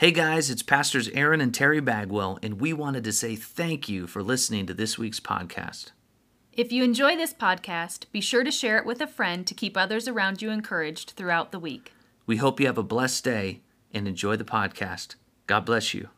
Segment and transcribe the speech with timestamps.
[0.00, 4.06] Hey guys, it's Pastors Aaron and Terry Bagwell, and we wanted to say thank you
[4.06, 5.90] for listening to this week's podcast.
[6.54, 9.76] If you enjoy this podcast, be sure to share it with a friend to keep
[9.76, 11.92] others around you encouraged throughout the week.
[12.24, 13.60] We hope you have a blessed day
[13.92, 15.16] and enjoy the podcast.
[15.46, 16.08] God bless you.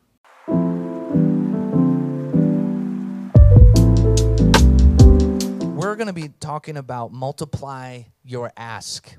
[5.75, 9.13] We're going to be talking about multiply your ask.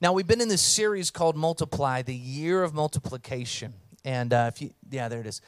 [0.00, 3.74] Now, we've been in this series called Multiply, the year of multiplication.
[4.06, 5.42] And uh, if you, yeah, there it is.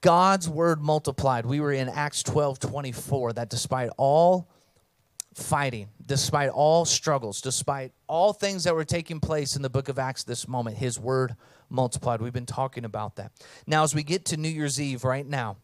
[0.00, 1.44] God's word multiplied.
[1.44, 4.48] We were in Acts 12 24, that despite all
[5.34, 9.98] fighting, despite all struggles, despite all things that were taking place in the book of
[9.98, 11.36] Acts this moment, his word
[11.68, 12.22] multiplied.
[12.22, 13.32] We've been talking about that.
[13.66, 15.58] Now, as we get to New Year's Eve right now,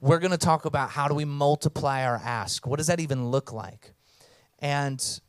[0.00, 2.66] we're going to talk about how do we multiply our ask?
[2.66, 3.92] What does that even look like?
[4.60, 5.20] And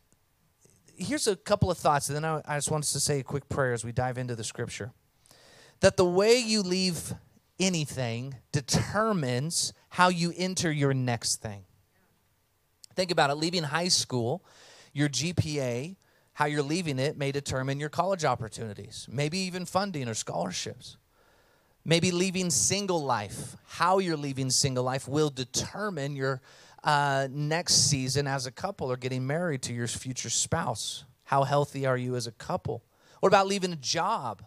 [0.96, 3.24] here's a couple of thoughts, and then I, I just want us to say a
[3.24, 4.94] quick prayer as we dive into the scripture
[5.82, 7.14] that the way you leave
[7.60, 11.64] anything determines how you enter your next thing.
[12.96, 14.44] Think about it leaving high school,
[14.94, 15.96] your GPA,
[16.34, 20.98] how you're leaving it may determine your college opportunities, maybe even funding or scholarships.
[21.84, 26.40] Maybe leaving single life, how you're leaving single life will determine your
[26.84, 31.06] uh, next season as a couple or getting married to your future spouse.
[31.24, 32.84] How healthy are you as a couple?
[33.20, 34.44] What about leaving a job?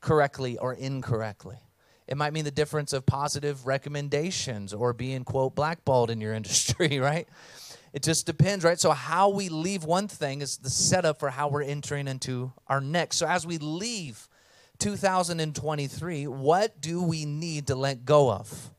[0.00, 1.58] Correctly or incorrectly.
[2.06, 6.98] It might mean the difference of positive recommendations or being, quote, blackballed in your industry,
[6.98, 7.28] right?
[7.92, 8.78] It just depends, right?
[8.78, 12.80] So, how we leave one thing is the setup for how we're entering into our
[12.80, 13.16] next.
[13.16, 14.28] So, as we leave
[14.78, 18.70] 2023, what do we need to let go of?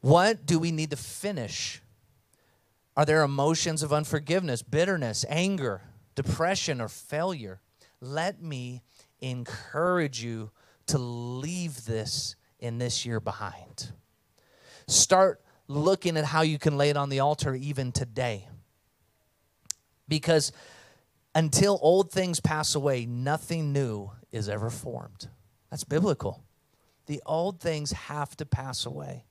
[0.00, 1.80] What do we need to finish?
[2.96, 5.82] Are there emotions of unforgiveness, bitterness, anger,
[6.16, 7.60] depression, or failure?
[8.00, 8.82] Let me
[9.20, 10.50] encourage you
[10.86, 13.92] to leave this in this year behind.
[14.86, 18.48] Start looking at how you can lay it on the altar even today.
[20.08, 20.52] Because
[21.34, 25.28] until old things pass away, nothing new is ever formed.
[25.70, 26.42] That's biblical.
[27.06, 29.24] The old things have to pass away.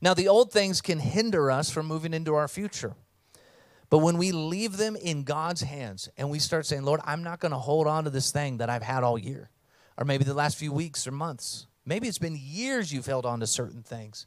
[0.00, 2.94] Now, the old things can hinder us from moving into our future.
[3.90, 7.40] But when we leave them in God's hands and we start saying, Lord, I'm not
[7.40, 9.50] going to hold on to this thing that I've had all year,
[9.96, 13.40] or maybe the last few weeks or months, maybe it's been years you've held on
[13.40, 14.26] to certain things.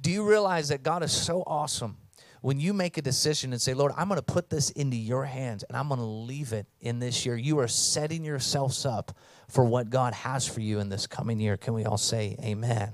[0.00, 1.96] Do you realize that God is so awesome
[2.40, 5.24] when you make a decision and say, Lord, I'm going to put this into your
[5.24, 7.36] hands and I'm going to leave it in this year?
[7.36, 9.16] You are setting yourselves up
[9.48, 11.56] for what God has for you in this coming year.
[11.56, 12.92] Can we all say amen?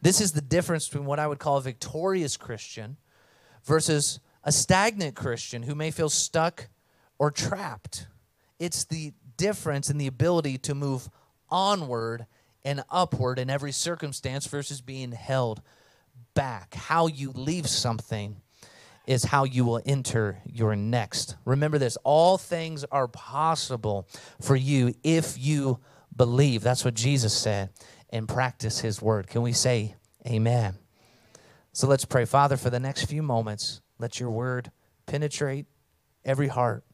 [0.00, 2.96] This is the difference between what I would call a victorious Christian
[3.64, 6.68] versus a stagnant Christian who may feel stuck
[7.18, 8.06] or trapped.
[8.58, 11.08] It's the difference in the ability to move
[11.50, 12.26] onward
[12.64, 15.62] and upward in every circumstance versus being held
[16.34, 16.74] back.
[16.74, 18.36] How you leave something
[19.06, 21.36] is how you will enter your next.
[21.44, 24.08] Remember this all things are possible
[24.40, 25.80] for you if you
[26.14, 26.62] believe.
[26.62, 27.70] That's what Jesus said
[28.10, 29.26] and practice his word.
[29.26, 30.78] Can we say amen?
[31.72, 32.26] So let's pray.
[32.26, 34.72] Father, for the next few moments, let your word
[35.06, 35.66] penetrate
[36.24, 36.84] every heart.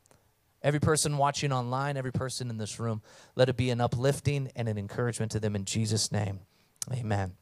[0.62, 3.00] Every person watching online, every person in this room,
[3.34, 6.40] let it be an uplifting and an encouragement to them in Jesus' name.
[6.92, 7.32] Amen.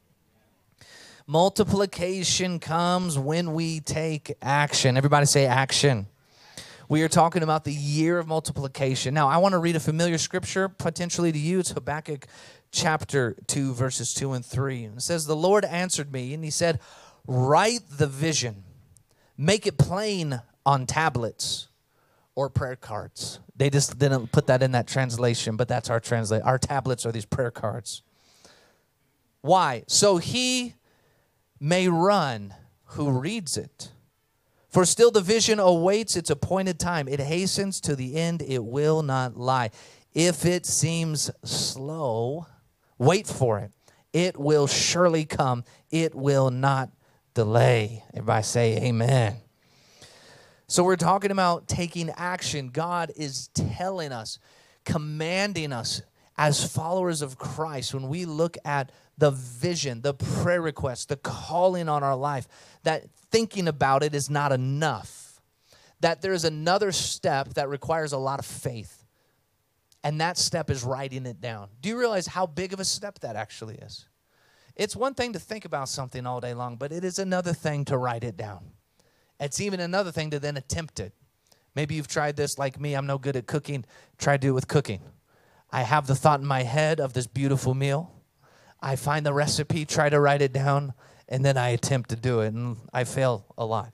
[1.27, 4.97] Multiplication comes when we take action.
[4.97, 6.07] Everybody say action.
[6.89, 9.15] We are talking about the year of multiplication.
[9.15, 11.59] Now, I want to read a familiar scripture potentially to you.
[11.59, 12.27] It's Habakkuk
[12.71, 14.85] chapter 2, verses 2 and 3.
[14.85, 16.79] And it says, The Lord answered me, and he said,
[17.27, 18.63] Write the vision
[19.37, 21.69] make it plain on tablets
[22.35, 23.41] or prayer cards.
[23.57, 26.43] They just didn't put that in that translation, but that's our translate.
[26.43, 28.03] Our tablets are these prayer cards.
[29.41, 29.85] Why?
[29.87, 30.75] So he
[31.59, 32.55] may run
[32.91, 33.91] who reads it.
[34.69, 37.09] For still the vision awaits its appointed time.
[37.09, 39.71] It hastens to the end, it will not lie.
[40.13, 42.47] If it seems slow,
[42.99, 43.73] wait for it.
[44.13, 46.91] It will surely come, it will not
[47.37, 48.03] delay.
[48.15, 49.37] Everybody say amen.
[50.67, 52.71] So we're talking about taking action.
[52.71, 54.41] God is telling us,
[54.85, 56.03] commanding us
[56.37, 61.89] as followers of Christ when we look at the vision, the prayer request, the calling
[61.89, 62.49] on our life,
[62.83, 65.41] that thinking about it is not enough.
[66.01, 69.05] That there's another step that requires a lot of faith.
[70.03, 71.69] And that step is writing it down.
[71.83, 74.07] Do you realize how big of a step that actually is?
[74.77, 77.87] It's one thing to think about something all day long, but it is another thing
[77.87, 78.73] to write it down.
[79.41, 81.15] It's even another thing to then attempt it.
[81.75, 82.95] Maybe you've tried this like me.
[82.95, 83.85] I'm no good at cooking.
[84.19, 85.01] Try to do it with cooking.
[85.71, 88.13] I have the thought in my head of this beautiful meal.
[88.81, 90.93] I find the recipe, try to write it down,
[91.29, 93.93] and then I attempt to do it, and I fail a lot.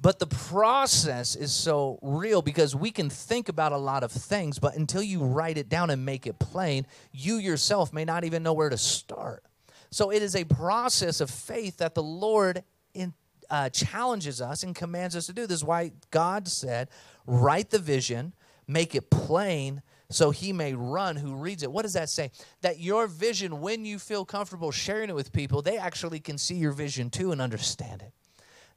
[0.00, 4.60] But the process is so real because we can think about a lot of things,
[4.60, 8.44] but until you write it down and make it plain, you yourself may not even
[8.44, 9.42] know where to start.
[9.90, 12.62] So it is a process of faith that the Lord
[12.94, 13.12] in,
[13.50, 15.46] uh, challenges us and commands us to do.
[15.46, 16.90] This is why God said,
[17.26, 18.34] write the vision,
[18.68, 21.72] make it plain, so he may run who reads it.
[21.72, 22.30] What does that say?
[22.60, 26.54] That your vision, when you feel comfortable sharing it with people, they actually can see
[26.54, 28.12] your vision too and understand it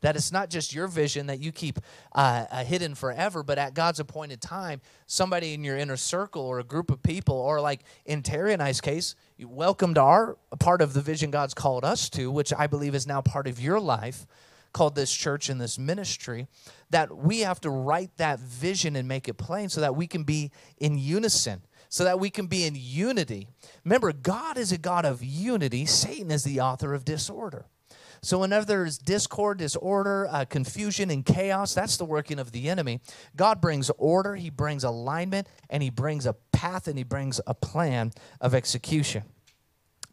[0.02, 1.80] that it's not just your vision that you keep
[2.14, 6.60] uh, uh, hidden forever, but at God's appointed time, somebody in your inner circle or
[6.60, 10.82] a group of people, or like in Terry and I's case, welcome to our part
[10.82, 13.80] of the vision God's called us to, which I believe is now part of your
[13.80, 14.26] life,
[14.74, 16.48] called this church and this ministry,
[16.90, 20.24] that we have to write that vision and make it plain so that we can
[20.24, 23.50] be in unison so that we can be in unity.
[23.84, 27.66] Remember, God is a God of unity, Satan is the author of disorder.
[28.24, 33.02] So, whenever there's discord, disorder, uh, confusion, and chaos, that's the working of the enemy.
[33.36, 37.56] God brings order, He brings alignment, and He brings a path and He brings a
[37.56, 39.24] plan of execution.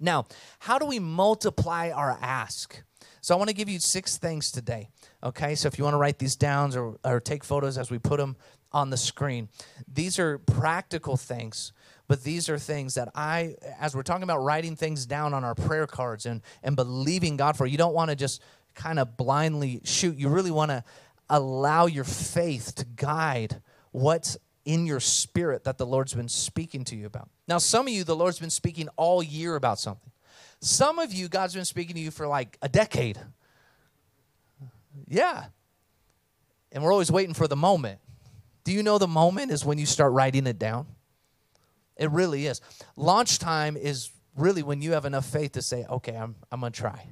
[0.00, 0.24] Now,
[0.60, 2.82] how do we multiply our ask?
[3.20, 4.88] So, I want to give you six things today.
[5.22, 7.98] Okay, so if you want to write these down or, or take photos as we
[7.98, 8.36] put them
[8.72, 9.50] on the screen,
[9.86, 11.72] these are practical things
[12.08, 15.54] but these are things that I, as we're talking about writing things down on our
[15.54, 18.42] prayer cards and, and believing God for, you don't want to just
[18.74, 20.16] kind of blindly shoot.
[20.16, 20.82] You really want to
[21.28, 23.60] allow your faith to guide
[23.92, 27.28] what's in your spirit that the Lord's been speaking to you about.
[27.46, 30.10] Now, some of you, the Lord's been speaking all year about something.
[30.60, 33.18] Some of you, God's been speaking to you for like a decade.
[35.06, 35.44] Yeah.
[36.72, 38.00] And we're always waiting for the moment.
[38.64, 40.86] Do you know the moment is when you start writing it down?
[41.98, 42.60] It really is.
[42.96, 46.72] Launch time is really when you have enough faith to say, okay, I'm, I'm going
[46.72, 47.08] to try.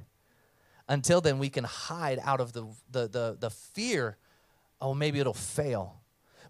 [0.87, 4.17] Until then, we can hide out of the, the, the, the fear,
[4.79, 5.99] oh, maybe it'll fail.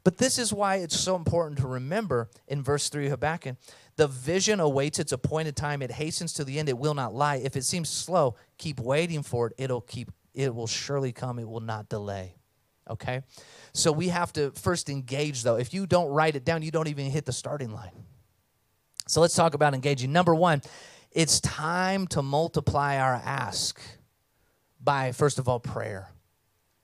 [0.03, 3.57] But this is why it's so important to remember in verse 3 of Habakkuk
[3.97, 5.81] the vision awaits its appointed time.
[5.81, 6.69] It hastens to the end.
[6.69, 7.37] It will not lie.
[7.37, 9.53] If it seems slow, keep waiting for it.
[9.57, 11.39] It'll keep, it will surely come.
[11.39, 12.35] It will not delay.
[12.89, 13.21] Okay?
[13.73, 15.55] So we have to first engage, though.
[15.55, 17.91] If you don't write it down, you don't even hit the starting line.
[19.07, 20.11] So let's talk about engaging.
[20.11, 20.61] Number one,
[21.11, 23.81] it's time to multiply our ask
[24.83, 26.09] by, first of all, prayer.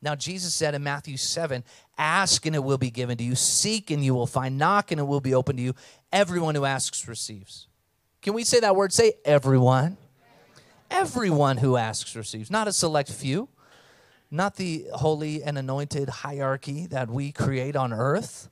[0.02, 1.64] Now, Jesus said in Matthew 7
[1.98, 5.00] Ask and it will be given to you, seek and you will find, knock and
[5.00, 5.76] it will be open to you.
[6.12, 7.68] Everyone who asks receives.
[8.22, 8.92] Can we say that word?
[8.92, 9.98] Say everyone.
[10.90, 13.50] Everyone who asks receives, not a select few,
[14.30, 18.50] not the holy and anointed hierarchy that we create on earth.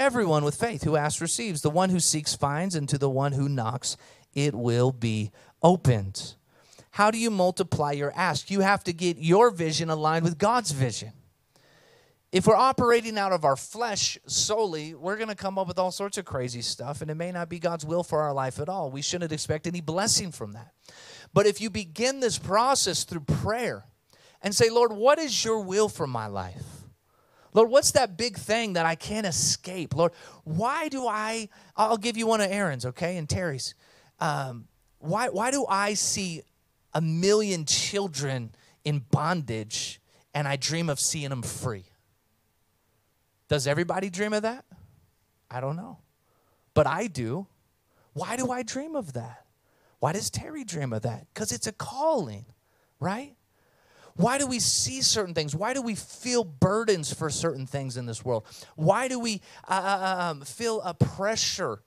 [0.00, 1.60] Everyone with faith who asks receives.
[1.60, 3.98] The one who seeks finds, and to the one who knocks,
[4.32, 5.30] it will be
[5.62, 6.36] opened.
[6.92, 8.50] How do you multiply your ask?
[8.50, 11.12] You have to get your vision aligned with God's vision.
[12.32, 15.90] If we're operating out of our flesh solely, we're going to come up with all
[15.90, 18.70] sorts of crazy stuff, and it may not be God's will for our life at
[18.70, 18.90] all.
[18.90, 20.72] We shouldn't expect any blessing from that.
[21.34, 23.84] But if you begin this process through prayer
[24.40, 26.79] and say, Lord, what is your will for my life?
[27.52, 29.94] Lord, what's that big thing that I can't escape?
[29.94, 30.12] Lord,
[30.44, 31.48] why do I?
[31.76, 33.74] I'll give you one of Aaron's, okay, and Terry's.
[34.20, 36.42] Um, why, why do I see
[36.92, 38.52] a million children
[38.84, 40.00] in bondage
[40.34, 41.84] and I dream of seeing them free?
[43.48, 44.64] Does everybody dream of that?
[45.50, 45.98] I don't know.
[46.74, 47.46] But I do.
[48.12, 49.44] Why do I dream of that?
[49.98, 51.26] Why does Terry dream of that?
[51.32, 52.46] Because it's a calling,
[53.00, 53.34] right?
[54.20, 55.56] Why do we see certain things?
[55.56, 58.44] Why do we feel burdens for certain things in this world?
[58.76, 61.82] Why do we uh, uh, uh, um, feel a pressure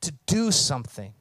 [0.00, 1.12] to do something?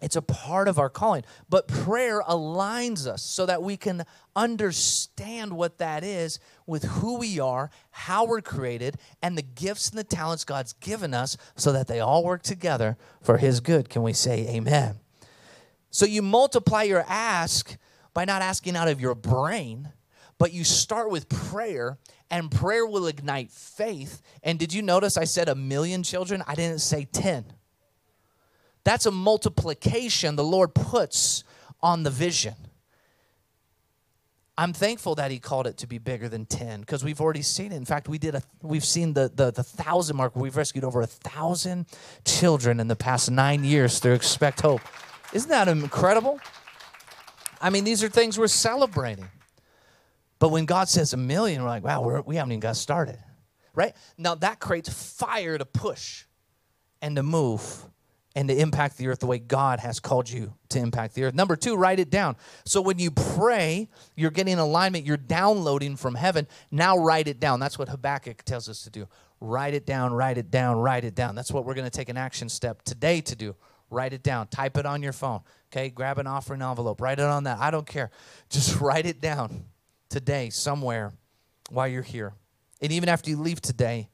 [0.00, 1.22] It's a part of our calling.
[1.48, 7.38] But prayer aligns us so that we can understand what that is with who we
[7.38, 11.86] are, how we're created, and the gifts and the talents God's given us so that
[11.86, 13.88] they all work together for His good.
[13.90, 14.96] Can we say amen?
[15.90, 17.76] So you multiply your ask
[18.14, 19.90] by not asking out of your brain,
[20.38, 21.98] but you start with prayer,
[22.30, 24.22] and prayer will ignite faith.
[24.42, 26.42] And did you notice I said a million children?
[26.46, 27.44] I didn't say 10.
[28.84, 31.44] That's a multiplication the Lord puts
[31.82, 32.54] on the vision.
[34.56, 37.70] I'm thankful that he called it to be bigger than 10 because we've already seen
[37.70, 37.76] it.
[37.76, 40.34] In fact, we did a we've seen the, the the thousand mark.
[40.34, 41.86] We've rescued over a thousand
[42.24, 44.80] children in the past nine years through Expect Hope.
[45.32, 46.40] Isn't that incredible?
[47.60, 49.28] I mean, these are things we're celebrating.
[50.38, 53.18] But when God says a million, we're like, wow, we're, we haven't even got started.
[53.74, 53.94] Right?
[54.16, 56.24] Now that creates fire to push.
[57.00, 57.84] and to move
[58.34, 61.34] and to impact the earth the way God has called you to impact the earth.
[61.34, 62.36] Number two, write it down.
[62.64, 66.46] So when you pray, you're getting alignment, you're downloading from heaven.
[66.70, 67.60] Now write it down.
[67.60, 69.08] That's what Habakkuk tells us to do.
[69.40, 71.34] Write it down, write it down, write it down.
[71.34, 73.54] That's what we're going to take an action step today to do.
[73.90, 74.48] Write it down.
[74.48, 75.40] Type it on your phone.
[75.72, 77.00] Okay, grab an offering envelope.
[77.00, 77.58] Write it on that.
[77.58, 78.10] I don't care.
[78.50, 79.64] Just write it down
[80.08, 81.12] today somewhere
[81.70, 82.34] while you're here.
[82.80, 84.08] And even after you leave today,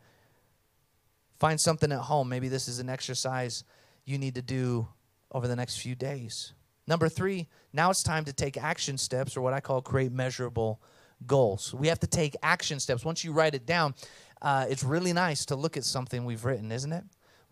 [1.38, 2.28] find something at home.
[2.28, 3.64] Maybe this is an exercise
[4.04, 4.88] you need to do
[5.32, 6.52] over the next few days.
[6.86, 10.80] Number three, now it's time to take action steps, or what I call create measurable
[11.26, 11.74] goals.
[11.74, 13.04] We have to take action steps.
[13.04, 13.94] Once you write it down,
[14.42, 17.04] uh, it's really nice to look at something we've written, isn't it?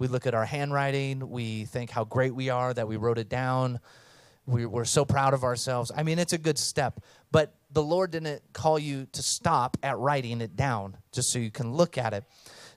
[0.03, 3.29] We look at our handwriting, we think how great we are that we wrote it
[3.29, 3.79] down.
[4.47, 5.93] We, we're so proud of ourselves.
[5.97, 6.99] I mean, it's a good step.
[7.31, 11.53] But the Lord didn't call you to stop at writing it down just so you
[11.53, 12.25] can look at it.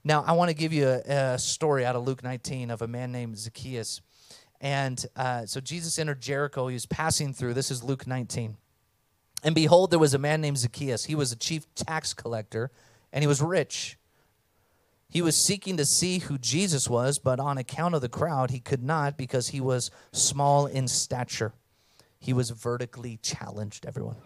[0.04, 1.00] Now, I want to give you a,
[1.34, 4.02] a, story out of Luke 19 of a man named Zacchaeus.
[4.62, 6.68] And uh, so Jesus entered Jericho.
[6.68, 7.56] He was passing through.
[7.56, 8.56] This is Luke 19.
[9.44, 11.06] And behold, there was a man named Zacchaeus.
[11.06, 12.70] He was a chief tax collector,
[13.12, 13.98] and he was rich.
[15.10, 18.60] He was seeking to see who Jesus was, but on account of the crowd, he
[18.60, 21.54] could not because he was small in stature.
[22.20, 24.18] He was vertically challenged, everyone.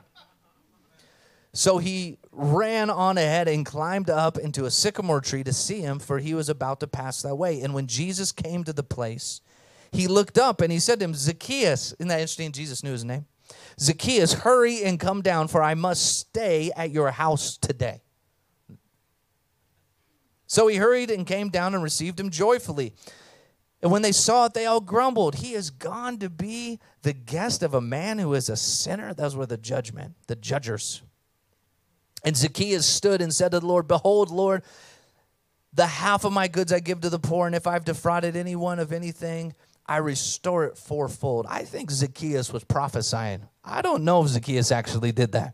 [1.52, 6.00] So he ran on ahead and climbed up into a sycamore tree to see him,
[6.00, 7.62] for he was about to pass that way.
[7.62, 9.42] And when Jesus came to the place,
[9.92, 12.52] he looked up and he said to him, Zacchaeus, isn't that interesting?
[12.52, 13.26] Jesus knew his name.
[13.80, 18.02] Zacchaeus, hurry and come down, for I must stay at your house today.
[20.50, 22.94] So he hurried and came down and received him joyfully.
[23.84, 25.36] And when they saw it, they all grumbled.
[25.36, 29.14] He has gone to be the guest of a man who is a sinner.
[29.14, 31.04] Those were the judgment, the judgers.
[32.26, 34.64] And Zacchaeus stood and said to the Lord, Behold, Lord,
[35.72, 38.80] the half of my goods I give to the poor, and if I've defrauded anyone
[38.80, 39.54] of anything,
[39.86, 41.46] I restore it fourfold.
[41.48, 43.48] I think Zacchaeus was prophesying.
[43.64, 45.54] I don't know if Zacchaeus actually did that.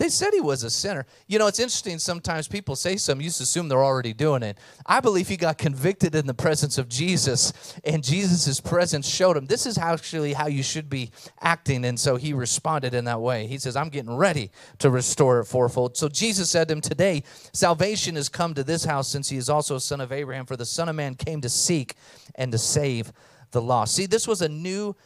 [0.00, 1.04] They said he was a sinner.
[1.26, 1.98] You know, it's interesting.
[1.98, 4.56] Sometimes people say something, you just assume they're already doing it.
[4.86, 7.52] I believe he got convicted in the presence of Jesus,
[7.84, 11.10] and Jesus' presence showed him this is actually how you should be
[11.42, 11.84] acting.
[11.84, 13.46] And so he responded in that way.
[13.46, 15.98] He says, I'm getting ready to restore it fourfold.
[15.98, 19.50] So Jesus said to him, Today, salvation has come to this house since he is
[19.50, 21.94] also a son of Abraham, for the Son of Man came to seek
[22.36, 23.12] and to save
[23.50, 23.96] the lost.
[23.96, 24.96] See, this was a new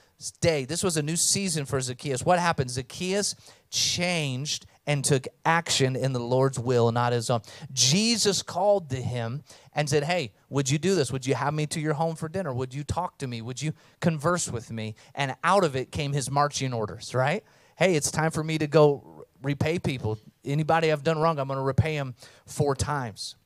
[0.41, 0.65] day.
[0.65, 2.25] This was a new season for Zacchaeus.
[2.25, 2.71] What happened?
[2.71, 3.35] Zacchaeus
[3.71, 7.41] changed and took action in the Lord's will, not his own.
[7.73, 9.43] Jesus called to him
[9.75, 11.11] and said, Hey, would you do this?
[11.11, 12.53] Would you have me to your home for dinner?
[12.53, 13.41] Would you talk to me?
[13.41, 14.95] Would you converse with me?
[15.15, 17.43] And out of it came his marching orders, right?
[17.77, 20.19] Hey, it's time for me to go repay people.
[20.45, 22.15] Anybody I've done wrong, I'm going to repay them
[22.47, 23.37] four times.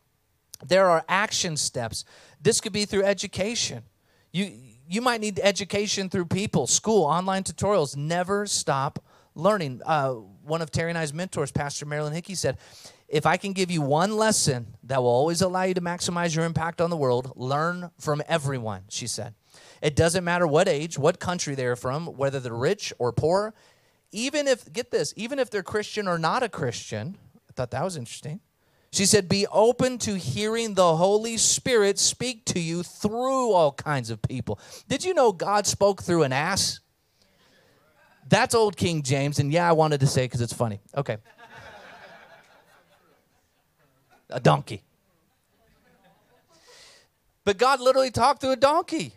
[0.66, 2.04] There are action steps.
[2.40, 3.84] This could be through education.
[4.32, 4.52] You,
[4.88, 7.96] you might need education through people, school, online tutorials.
[7.96, 9.04] Never stop
[9.34, 9.80] learning.
[9.86, 10.16] Uh,
[10.48, 12.58] one of Terry and I's mentors, Pastor Marilyn Hickey, said,
[13.08, 16.44] if I can give you one lesson that will always allow you to maximize your
[16.44, 19.34] impact on the world, learn from everyone, she said.
[19.82, 23.54] It doesn't matter what age, what country they're from, whether they're rich or poor.
[24.12, 27.16] Even if, get this, even if they're Christian or not a Christian,
[27.48, 28.40] I thought that was interesting.
[28.90, 34.10] She said, Be open to hearing the Holy Spirit speak to you through all kinds
[34.10, 34.58] of people.
[34.88, 36.80] Did you know God spoke through an ass?
[38.28, 40.80] That's old King James, and yeah, I wanted to say because it's funny.
[40.94, 41.16] Okay.
[44.30, 44.82] A donkey.
[47.44, 49.14] But God literally talked through a donkey.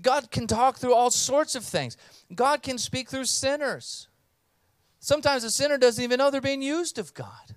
[0.00, 1.96] God can talk through all sorts of things.
[2.32, 4.06] God can speak through sinners.
[5.00, 7.56] Sometimes a sinner doesn't even know they're being used of God.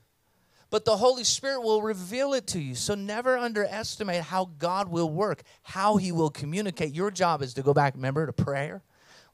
[0.72, 2.74] But the Holy Spirit will reveal it to you.
[2.74, 6.96] So never underestimate how God will work, how He will communicate.
[6.96, 8.82] Your job is to go back, remember, to prayer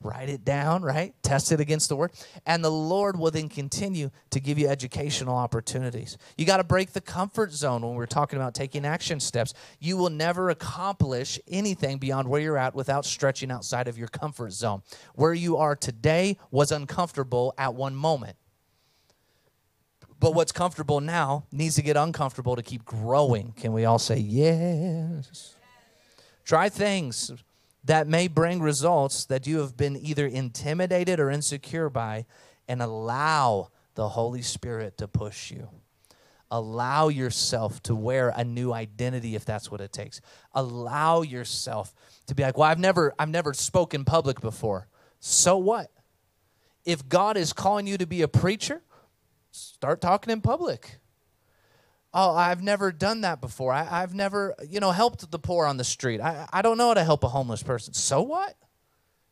[0.03, 1.13] write it down, right?
[1.23, 2.11] Test it against the word.
[2.45, 6.17] And the Lord will then continue to give you educational opportunities.
[6.37, 9.53] You got to break the comfort zone when we're talking about taking action steps.
[9.79, 14.53] You will never accomplish anything beyond where you're at without stretching outside of your comfort
[14.53, 14.81] zone.
[15.15, 18.37] Where you are today was uncomfortable at one moment.
[20.19, 23.51] But what's comfortable now needs to get uncomfortable to keep growing.
[23.57, 25.55] Can we all say yes?
[26.45, 27.31] Try things
[27.83, 32.25] that may bring results that you have been either intimidated or insecure by,
[32.67, 35.69] and allow the Holy Spirit to push you.
[36.49, 40.21] Allow yourself to wear a new identity if that's what it takes.
[40.53, 41.93] Allow yourself
[42.27, 44.87] to be like, "Well, I've never I've never spoken public before."
[45.19, 45.91] So what?
[46.85, 48.83] If God is calling you to be a preacher,
[49.51, 50.99] start talking in public.
[52.13, 53.73] Oh, I've never done that before.
[53.73, 56.21] I, have never, you know, helped the poor on the street.
[56.21, 57.93] I, I don't know how to help a homeless person.
[57.93, 58.55] So what?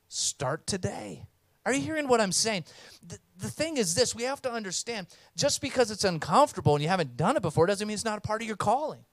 [0.07, 1.27] Start today.
[1.63, 2.65] Are you hearing what I'm saying?
[3.07, 5.07] The, the thing is this we have to understand
[5.37, 8.21] just because it's uncomfortable and you haven't done it before doesn't mean it's not a
[8.21, 9.05] part of your calling.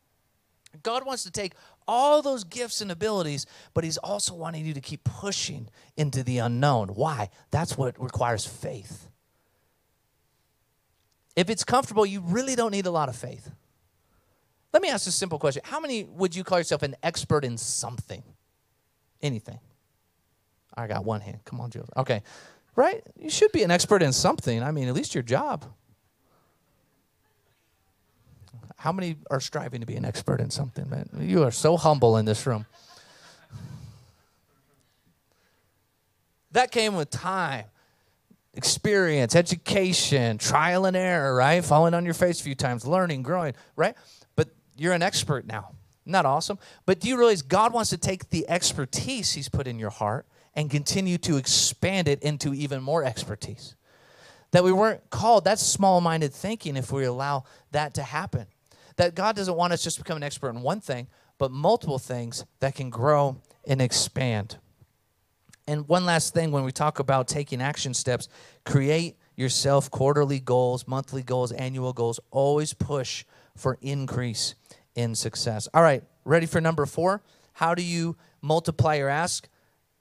[0.82, 1.52] God wants to take
[1.86, 6.38] all those gifts and abilities, but He's also wanting you to keep pushing into the
[6.38, 6.88] unknown.
[6.88, 7.30] Why?
[7.50, 9.08] That's what requires faith.
[11.38, 13.48] If it's comfortable, you really don't need a lot of faith.
[14.72, 17.56] Let me ask a simple question How many would you call yourself an expert in
[17.56, 18.24] something?
[19.22, 19.60] Anything?
[20.74, 21.38] I got one hand.
[21.44, 21.88] Come on, Jill.
[21.96, 22.22] Okay.
[22.74, 23.04] Right?
[23.16, 24.64] You should be an expert in something.
[24.64, 25.64] I mean, at least your job.
[28.76, 31.08] How many are striving to be an expert in something, man?
[31.20, 32.66] You are so humble in this room.
[36.50, 37.66] That came with time,
[38.58, 41.64] experience, education, trial and error, right?
[41.64, 43.94] Falling on your face a few times, learning, growing, right?
[44.36, 45.70] But you're an expert now.
[46.04, 46.58] That awesome?
[46.84, 50.26] But do you realize God wants to take the expertise He's put in your heart
[50.54, 53.74] and continue to expand it into even more expertise?
[54.50, 58.46] That we weren't called, that's small minded thinking if we allow that to happen
[58.98, 61.06] that God doesn't want us just to become an expert in one thing,
[61.38, 64.58] but multiple things that can grow and expand.
[65.68, 68.26] And one last thing when we talk about taking action steps,
[68.64, 72.18] create yourself quarterly goals, monthly goals, annual goals.
[72.30, 74.54] Always push for increase
[74.94, 75.68] in success.
[75.74, 77.22] All right, ready for number four?
[77.52, 79.46] How do you multiply your ask?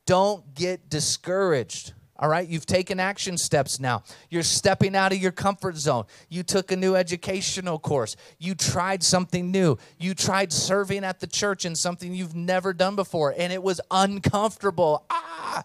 [0.05, 1.91] Don't get discouraged.
[2.19, 4.03] All right, you've taken action steps now.
[4.29, 6.05] You're stepping out of your comfort zone.
[6.29, 8.15] You took a new educational course.
[8.39, 9.77] You tried something new.
[9.99, 13.79] You tried serving at the church in something you've never done before, and it was
[13.91, 15.05] uncomfortable.
[15.09, 15.63] Ah!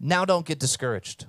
[0.00, 1.26] Now don't get discouraged.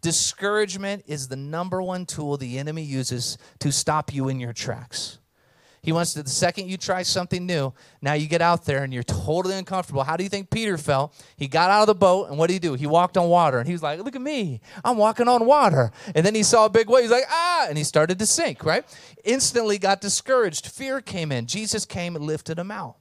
[0.00, 5.18] Discouragement is the number one tool the enemy uses to stop you in your tracks.
[5.84, 8.94] He wants to, the second you try something new, now you get out there and
[8.94, 10.02] you're totally uncomfortable.
[10.02, 11.14] How do you think Peter felt?
[11.36, 12.72] He got out of the boat and what did he do?
[12.72, 15.92] He walked on water and he was like, Look at me, I'm walking on water.
[16.14, 17.02] And then he saw a big wave.
[17.02, 18.82] He's like, Ah, and he started to sink, right?
[19.24, 20.68] Instantly got discouraged.
[20.68, 21.44] Fear came in.
[21.44, 22.96] Jesus came and lifted him out.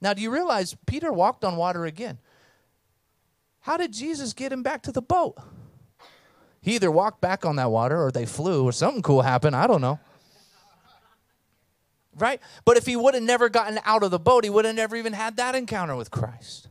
[0.00, 2.18] Now, do you realize Peter walked on water again?
[3.62, 5.34] How did Jesus get him back to the boat?
[6.60, 9.56] He either walked back on that water or they flew or something cool happened.
[9.56, 9.98] I don't know
[12.20, 12.40] right?
[12.64, 14.96] But if he would have never gotten out of the boat, he would have never
[14.96, 16.68] even had that encounter with Christ.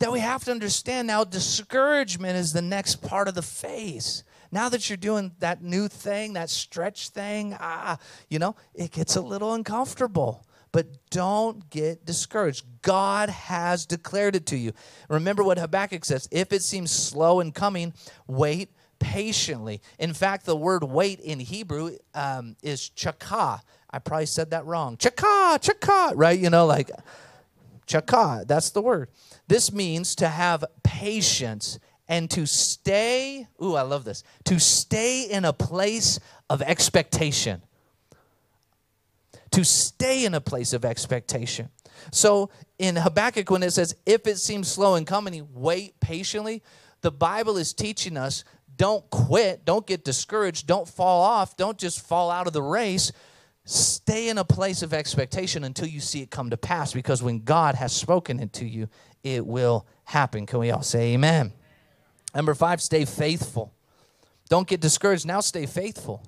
[0.00, 4.24] That we have to understand now, discouragement is the next part of the phase.
[4.50, 9.16] Now that you're doing that new thing, that stretch thing, ah, you know, it gets
[9.16, 10.44] a little uncomfortable.
[10.72, 12.64] But don't get discouraged.
[12.82, 14.72] God has declared it to you.
[15.08, 17.94] Remember what Habakkuk says if it seems slow in coming,
[18.26, 19.80] wait patiently.
[19.98, 23.60] In fact, the word wait in Hebrew um, is chakah.
[23.94, 24.96] I probably said that wrong.
[24.96, 26.36] Chaka, chaka, right?
[26.36, 26.90] You know, like
[27.86, 29.08] chaka, that's the word.
[29.46, 31.78] This means to have patience
[32.08, 36.18] and to stay, ooh, I love this, to stay in a place
[36.50, 37.62] of expectation.
[39.52, 41.68] To stay in a place of expectation.
[42.10, 46.64] So in Habakkuk, when it says, if it seems slow in coming, wait patiently,
[47.02, 48.42] the Bible is teaching us
[48.76, 53.12] don't quit, don't get discouraged, don't fall off, don't just fall out of the race
[53.66, 57.40] Stay in a place of expectation until you see it come to pass because when
[57.40, 58.88] God has spoken it to you,
[59.22, 60.44] it will happen.
[60.44, 61.52] Can we all say amen?
[62.34, 63.72] Number five, stay faithful.
[64.50, 65.24] Don't get discouraged.
[65.24, 66.22] Now stay faithful.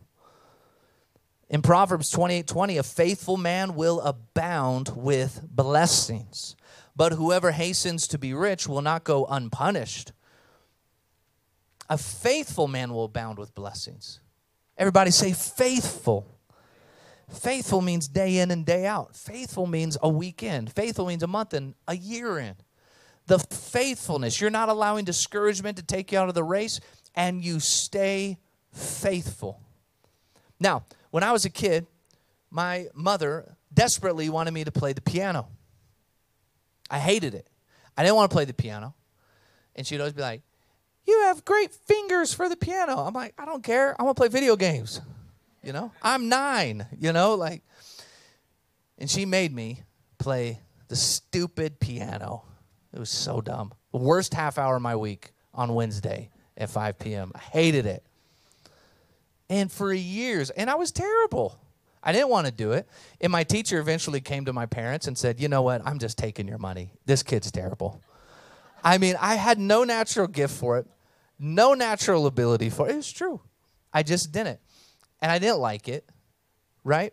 [1.48, 6.56] In Proverbs 28 20, a faithful man will abound with blessings,
[6.96, 10.12] but whoever hastens to be rich will not go unpunished.
[11.88, 14.20] A faithful man will abound with blessings.
[14.76, 16.35] Everybody say faithful.
[17.28, 19.16] Faithful means day in and day out.
[19.16, 20.72] Faithful means a weekend.
[20.72, 22.54] Faithful means a month and a year in.
[23.26, 26.80] The faithfulness, you're not allowing discouragement to take you out of the race,
[27.16, 28.38] and you stay
[28.72, 29.60] faithful.
[30.60, 31.86] Now, when I was a kid,
[32.50, 35.48] my mother desperately wanted me to play the piano.
[36.88, 37.48] I hated it.
[37.96, 38.94] I didn't want to play the piano.
[39.74, 40.42] And she'd always be like,
[41.04, 42.98] You have great fingers for the piano.
[42.98, 44.00] I'm like, I don't care.
[44.00, 45.00] I want to play video games
[45.66, 45.90] you know?
[46.00, 47.62] I'm nine, you know, like.
[48.98, 49.82] And she made me
[50.18, 52.44] play the stupid piano.
[52.94, 53.74] It was so dumb.
[53.92, 57.32] The worst half hour of my week on Wednesday at 5 p.m.
[57.34, 58.06] I hated it.
[59.50, 61.60] And for years, and I was terrible.
[62.02, 62.88] I didn't want to do it.
[63.20, 65.82] And my teacher eventually came to my parents and said, You know what?
[65.84, 66.92] I'm just taking your money.
[67.04, 68.00] This kid's terrible.
[68.84, 70.86] I mean, I had no natural gift for it,
[71.38, 72.92] no natural ability for it.
[72.92, 73.40] It was true.
[73.92, 74.60] I just didn't
[75.20, 76.08] and I didn't like it.
[76.84, 77.12] right?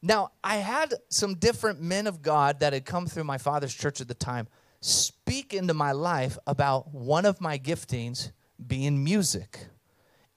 [0.00, 4.00] Now, I had some different men of God that had come through my father's church
[4.00, 4.46] at the time
[4.80, 8.30] speak into my life about one of my giftings
[8.64, 9.66] being music.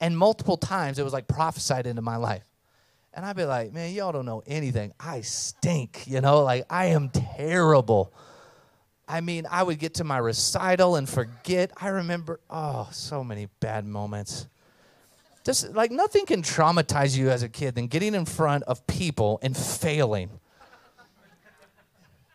[0.00, 2.44] And multiple times it was like prophesied into my life.
[3.14, 4.92] And I'd be like, man, y'all don't know anything.
[4.98, 8.12] I stink, you know, like I am terrible.
[9.06, 11.70] I mean, I would get to my recital and forget.
[11.76, 14.48] I remember, oh, so many bad moments.
[15.44, 19.40] Just like nothing can traumatize you as a kid than getting in front of people
[19.42, 20.30] and failing.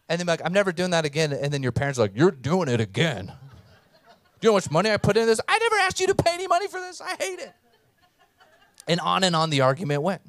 [0.10, 1.34] And then like, I'm never doing that again.
[1.34, 3.26] And then your parents are like, you're doing it again.
[3.28, 3.32] Do
[4.42, 5.42] you know how much money I put into this?
[5.48, 7.02] I never asked you to pay any money for this.
[7.02, 7.54] I hate it.
[8.88, 10.22] And on and on the argument went.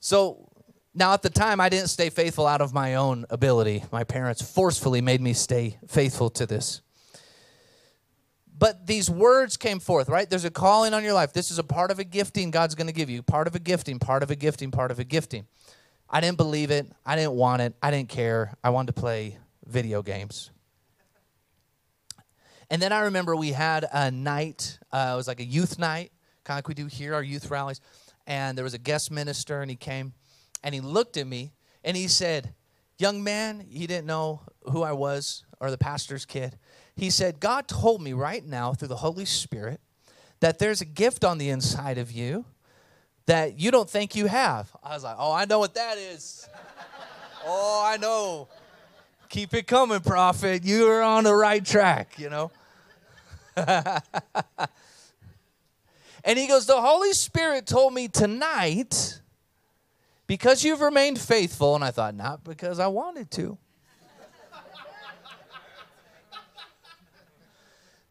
[0.00, 0.48] So
[0.94, 3.84] now at the time, I didn't stay faithful out of my own ability.
[3.90, 6.82] My parents forcefully made me stay faithful to this.
[8.56, 10.30] But these words came forth, right?
[10.30, 11.32] There's a calling on your life.
[11.32, 13.22] This is a part of a gifting God's going to give you.
[13.22, 15.46] Part of a gifting, part of a gifting, part of a gifting.
[16.08, 16.90] I didn't believe it.
[17.04, 17.74] I didn't want it.
[17.82, 18.54] I didn't care.
[18.62, 20.50] I wanted to play video games.
[22.70, 26.12] And then I remember we had a night, uh, it was like a youth night,
[26.44, 27.80] kind of like we do here, our youth rallies.
[28.26, 30.14] And there was a guest minister, and he came
[30.62, 31.52] and he looked at me
[31.84, 32.54] and he said,
[32.98, 36.56] Young man, he didn't know who I was or the pastor's kid.
[36.96, 39.80] He said, God told me right now through the Holy Spirit
[40.40, 42.44] that there's a gift on the inside of you
[43.26, 44.70] that you don't think you have.
[44.82, 46.48] I was like, Oh, I know what that is.
[47.46, 48.48] oh, I know.
[49.28, 50.64] Keep it coming, prophet.
[50.64, 52.52] You are on the right track, you know.
[53.56, 54.02] and
[56.36, 59.20] he goes, The Holy Spirit told me tonight
[60.26, 61.74] because you've remained faithful.
[61.74, 63.58] And I thought, Not because I wanted to.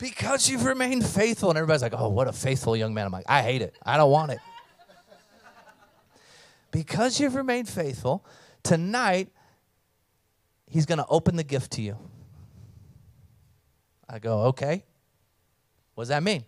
[0.04, 1.48] Because you've remained faithful.
[1.48, 3.06] And everybody's like, Oh, what a faithful young man.
[3.06, 3.74] I'm like, I hate it.
[3.86, 4.39] I don't want it.
[6.72, 8.26] because you've remained faithful,
[8.63, 9.30] tonight,
[10.68, 11.98] he's going to open the gift to you.
[14.10, 14.84] I go, Okay.
[15.96, 16.44] What does that mean?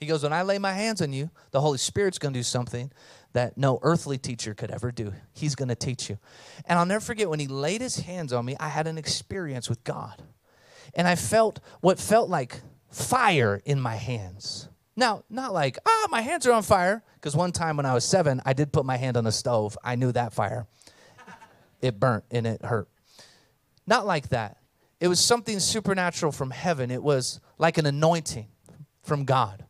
[0.00, 2.44] He goes, When I lay my hands on you, the Holy Spirit's going to do
[2.44, 2.90] something
[3.34, 5.12] that no earthly teacher could ever do.
[5.34, 6.16] He's going to teach you.
[6.64, 9.68] And I'll never forget when he laid his hands on me, I had an experience
[9.68, 10.22] with God.
[10.94, 12.62] And I felt what felt like
[12.94, 14.68] fire in my hands.
[14.96, 18.04] Now, not like, ah, my hands are on fire, because one time when I was
[18.04, 19.76] seven, I did put my hand on the stove.
[19.82, 20.66] I knew that fire.
[21.82, 22.88] It burnt and it hurt.
[23.86, 24.58] Not like that.
[25.00, 26.90] It was something supernatural from heaven.
[26.90, 28.46] It was like an anointing
[29.02, 29.64] from God.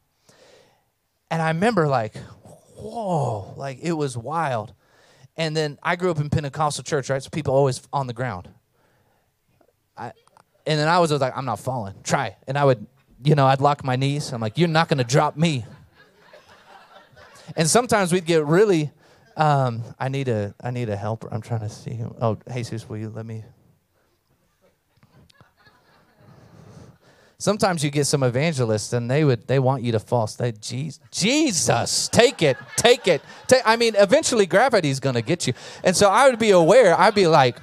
[1.30, 2.16] And I remember, like,
[2.76, 4.74] whoa, like it was wild.
[5.36, 7.20] And then I grew up in Pentecostal church, right?
[7.20, 8.48] So people always on the ground.
[9.96, 10.12] I,
[10.66, 11.94] and then I was, like, I'm not falling.
[12.04, 12.36] Try.
[12.46, 12.86] And I would,
[13.24, 14.32] you know, I'd lock my knees.
[14.32, 15.64] I'm like, you're not going to drop me.
[17.56, 18.90] and sometimes we'd get really,
[19.36, 21.28] um, I need a, I need a helper.
[21.32, 22.14] I'm trying to see him.
[22.20, 23.44] Oh, Jesus, will you let me?
[27.44, 30.26] Sometimes you get some evangelists and they would they want you to fall.
[30.38, 33.20] They Jesus, Jesus, take it, take it.
[33.48, 35.52] Take, I mean, eventually gravity's gonna get you.
[35.82, 36.98] And so I would be aware.
[36.98, 37.58] I'd be like,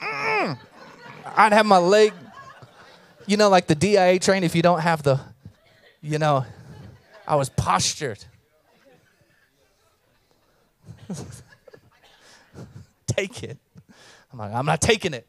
[0.00, 0.56] mm.
[1.34, 2.12] I'd have my leg,
[3.26, 4.44] you know, like the DIA train.
[4.44, 5.20] If you don't have the,
[6.00, 6.44] you know,
[7.26, 8.24] I was postured.
[13.06, 13.58] take it.
[14.32, 15.26] I'm like, I'm not taking it.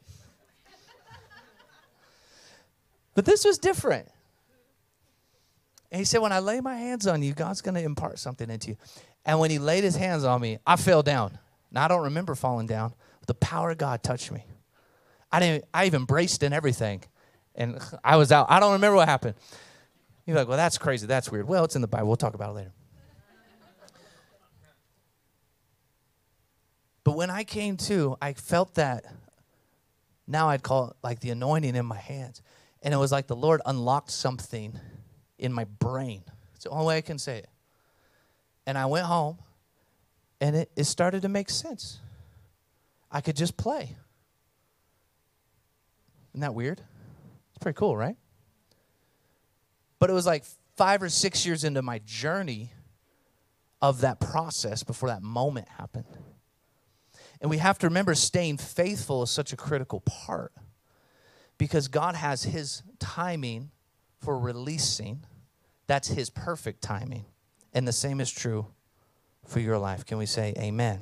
[3.15, 4.07] But this was different.
[5.91, 8.49] And he said, When I lay my hands on you, God's going to impart something
[8.49, 8.77] into you.
[9.25, 11.37] And when he laid his hands on me, I fell down.
[11.71, 14.45] Now, I don't remember falling down, but the power of God touched me.
[15.31, 17.03] I didn't, I even braced in everything.
[17.55, 18.47] And I was out.
[18.49, 19.35] I don't remember what happened.
[20.25, 21.05] You're like, well, that's crazy.
[21.05, 21.47] That's weird.
[21.47, 22.07] Well, it's in the Bible.
[22.07, 22.73] We'll talk about it later.
[27.03, 29.03] But when I came to, I felt that
[30.25, 32.41] now I'd call it like the anointing in my hands.
[32.81, 34.79] And it was like the Lord unlocked something
[35.37, 36.23] in my brain.
[36.55, 37.49] It's the only way I can say it.
[38.65, 39.37] And I went home
[40.39, 41.99] and it, it started to make sense.
[43.11, 43.97] I could just play.
[46.31, 46.81] Isn't that weird?
[47.63, 48.17] Pretty cool, right?
[49.97, 50.43] But it was like
[50.75, 52.73] five or six years into my journey
[53.81, 56.17] of that process before that moment happened.
[57.39, 60.51] And we have to remember staying faithful is such a critical part
[61.57, 63.71] because God has His timing
[64.19, 65.23] for releasing.
[65.87, 67.23] That's His perfect timing.
[67.73, 68.67] And the same is true
[69.47, 70.05] for your life.
[70.05, 70.99] Can we say amen?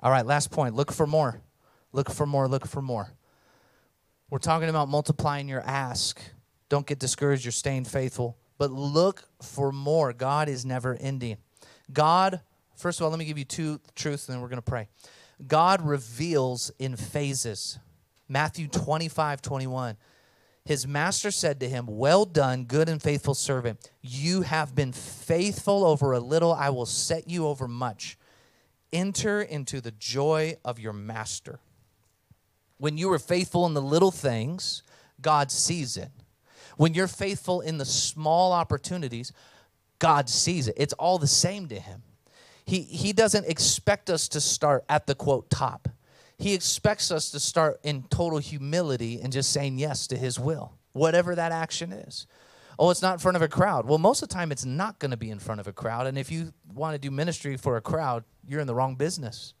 [0.00, 0.74] All right, last point.
[0.74, 1.40] Look for more.
[1.92, 2.46] Look for more.
[2.46, 3.15] Look for more.
[4.28, 6.20] We're talking about multiplying your ask.
[6.68, 7.44] Don't get discouraged.
[7.44, 8.36] You're staying faithful.
[8.58, 10.12] But look for more.
[10.12, 11.36] God is never ending.
[11.92, 12.40] God,
[12.76, 14.88] first of all, let me give you two truths and then we're going to pray.
[15.46, 17.78] God reveals in phases.
[18.28, 19.96] Matthew 25, 21.
[20.64, 23.88] His master said to him, Well done, good and faithful servant.
[24.02, 28.18] You have been faithful over a little, I will set you over much.
[28.92, 31.60] Enter into the joy of your master.
[32.78, 34.82] When you are faithful in the little things,
[35.20, 36.10] God sees it.
[36.76, 39.32] When you're faithful in the small opportunities,
[39.98, 40.74] God sees it.
[40.76, 42.02] It's all the same to Him.
[42.64, 45.88] He, he doesn't expect us to start at the quote top.
[46.38, 50.74] He expects us to start in total humility and just saying yes to His will,
[50.92, 52.26] whatever that action is.
[52.78, 53.86] Oh, it's not in front of a crowd.
[53.86, 56.06] Well, most of the time, it's not going to be in front of a crowd.
[56.06, 59.54] And if you want to do ministry for a crowd, you're in the wrong business.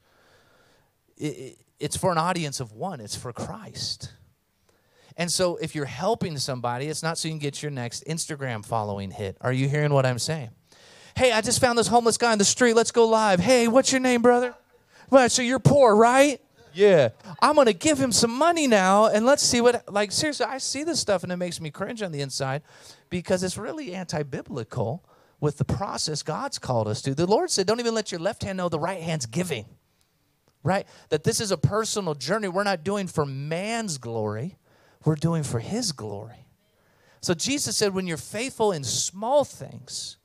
[1.16, 4.12] It, it, it's for an audience of one, it's for Christ.
[5.16, 8.64] And so if you're helping somebody, it's not so you can get your next Instagram
[8.64, 9.36] following hit.
[9.40, 10.50] Are you hearing what I'm saying?
[11.16, 12.74] Hey, I just found this homeless guy on the street.
[12.74, 13.40] Let's go live.
[13.40, 14.54] Hey, what's your name, brother?
[15.08, 16.40] Well, so you're poor, right?
[16.74, 17.08] Yeah.
[17.40, 20.58] I'm going to give him some money now and let's see what, like, seriously, I
[20.58, 22.60] see this stuff and it makes me cringe on the inside
[23.08, 25.02] because it's really anti biblical
[25.40, 27.14] with the process God's called us to.
[27.14, 29.64] The Lord said, don't even let your left hand know the right hand's giving,
[30.66, 30.86] right?
[31.10, 34.58] That this is a personal journey we're not doing for man's glory,
[35.04, 36.48] we're doing for His glory.
[37.20, 40.16] So Jesus said, when you're faithful in small things,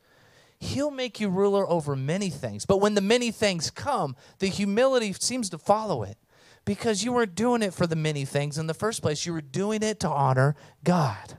[0.60, 2.66] He'll make you ruler over many things.
[2.66, 6.18] But when the many things come, the humility seems to follow it
[6.66, 9.26] because you weren't doing it for the many things in the first place.
[9.26, 11.38] You were doing it to honor God.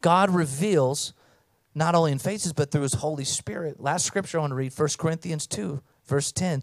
[0.00, 1.12] God reveals
[1.74, 3.80] not only in faces, but through his Holy Spirit.
[3.80, 6.62] Last scripture I want to read, 1 Corinthians 2, verse 10.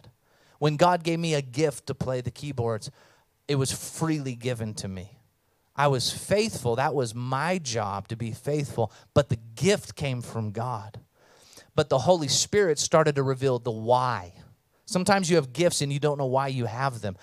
[0.61, 2.91] When God gave me a gift to play the keyboards,
[3.47, 5.17] it was freely given to me.
[5.75, 6.75] I was faithful.
[6.75, 10.99] That was my job to be faithful, but the gift came from God.
[11.73, 14.33] But the Holy Spirit started to reveal the why.
[14.85, 17.17] Sometimes you have gifts and you don't know why you have them.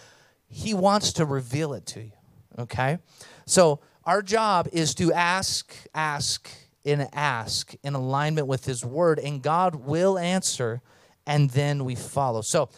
[0.49, 2.13] He wants to reveal it to you,
[2.59, 2.99] okay?
[3.47, 6.51] So, our job is to ask, ask,
[6.85, 10.83] and ask in alignment with His Word, and God will answer,
[11.25, 12.41] and then we follow.
[12.41, 12.71] So,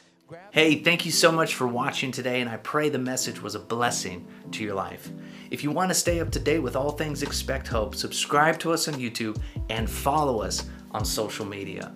[0.52, 3.58] Hey, thank you so much for watching today, and I pray the message was a
[3.58, 5.10] blessing to your life.
[5.50, 8.72] If you want to stay up to date with all things Expect Hope, subscribe to
[8.72, 11.92] us on YouTube and follow us on social media.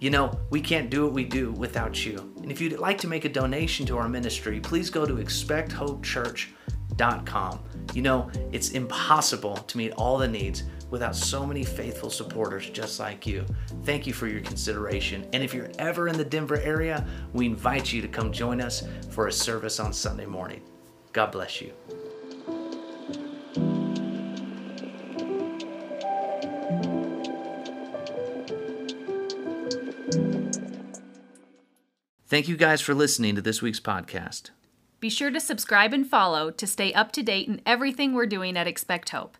[0.00, 2.34] You know, we can't do what we do without you.
[2.42, 7.60] And if you'd like to make a donation to our ministry, please go to expecthopechurch.com.
[7.94, 13.00] You know, it's impossible to meet all the needs without so many faithful supporters just
[13.00, 13.44] like you.
[13.84, 15.26] Thank you for your consideration.
[15.32, 18.82] And if you're ever in the Denver area, we invite you to come join us
[19.10, 20.62] for a service on Sunday morning.
[21.12, 21.72] God bless you.
[32.28, 34.50] Thank you guys for listening to this week's podcast.
[35.00, 38.56] Be sure to subscribe and follow to stay up to date in everything we're doing
[38.56, 39.38] at Expect Hope.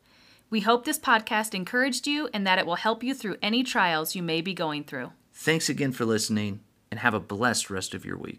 [0.51, 4.15] We hope this podcast encouraged you and that it will help you through any trials
[4.15, 5.13] you may be going through.
[5.35, 8.37] Thanks again for listening, and have a blessed rest of your week.